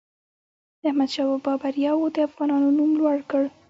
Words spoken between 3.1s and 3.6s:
کړ.